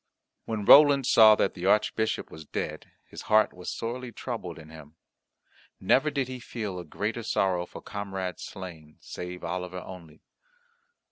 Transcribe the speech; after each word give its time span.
When 0.45 0.65
Roland 0.65 1.05
saw 1.05 1.35
that 1.35 1.53
the 1.53 1.67
Archbishop 1.67 2.31
was 2.31 2.43
dead, 2.43 2.89
his 3.05 3.21
heart 3.29 3.53
was 3.53 3.69
sorely 3.69 4.11
troubled 4.11 4.57
in 4.57 4.71
him. 4.71 4.95
Never 5.79 6.09
did 6.09 6.27
he 6.27 6.39
feel 6.39 6.79
a 6.79 6.83
greater 6.83 7.21
sorrow 7.21 7.67
for 7.67 7.83
comrade 7.83 8.39
slain, 8.39 8.97
save 8.99 9.43
Oliver 9.43 9.81
only. 9.81 10.23